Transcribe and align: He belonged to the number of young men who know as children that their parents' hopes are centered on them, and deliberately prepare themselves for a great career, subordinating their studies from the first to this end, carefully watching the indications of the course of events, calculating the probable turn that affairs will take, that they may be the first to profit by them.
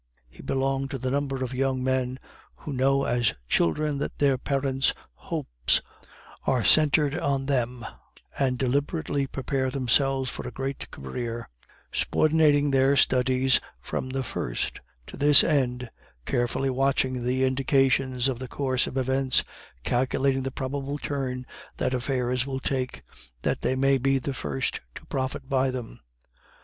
He 0.27 0.41
belonged 0.41 0.89
to 0.89 0.97
the 0.97 1.11
number 1.11 1.43
of 1.43 1.53
young 1.53 1.83
men 1.83 2.17
who 2.55 2.73
know 2.73 3.03
as 3.03 3.35
children 3.47 3.99
that 3.99 4.17
their 4.17 4.35
parents' 4.39 4.95
hopes 5.13 5.83
are 6.47 6.63
centered 6.63 7.15
on 7.15 7.45
them, 7.45 7.85
and 8.39 8.57
deliberately 8.57 9.27
prepare 9.27 9.69
themselves 9.69 10.27
for 10.27 10.47
a 10.47 10.51
great 10.51 10.89
career, 10.89 11.47
subordinating 11.91 12.71
their 12.71 12.97
studies 12.97 13.61
from 13.79 14.09
the 14.09 14.23
first 14.23 14.79
to 15.05 15.17
this 15.17 15.43
end, 15.43 15.91
carefully 16.25 16.71
watching 16.71 17.23
the 17.23 17.43
indications 17.43 18.27
of 18.27 18.39
the 18.39 18.47
course 18.47 18.87
of 18.87 18.97
events, 18.97 19.43
calculating 19.83 20.41
the 20.41 20.49
probable 20.49 20.97
turn 20.97 21.45
that 21.77 21.93
affairs 21.93 22.47
will 22.47 22.59
take, 22.59 23.03
that 23.43 23.61
they 23.61 23.75
may 23.75 23.99
be 23.99 24.17
the 24.17 24.33
first 24.33 24.81
to 24.95 25.05
profit 25.05 25.47
by 25.47 25.69
them. 25.69 25.99